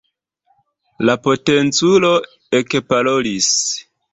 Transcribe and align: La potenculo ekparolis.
La 1.09 1.15
potenculo 1.27 2.11
ekparolis. 2.63 3.55